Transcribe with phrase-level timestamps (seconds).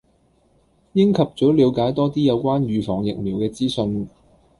[0.93, 4.07] 應及早暸解多啲有關預防疫苗嘅資訊